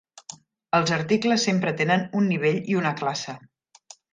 Els 0.77 0.93
articles 0.95 1.45
sempre 1.49 1.75
tenen 1.83 2.07
un 2.21 2.27
nivell 2.33 2.59
i 2.75 2.81
una 2.83 2.95
classe. 3.03 3.37